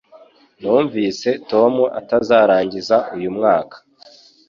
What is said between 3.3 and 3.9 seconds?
mwaka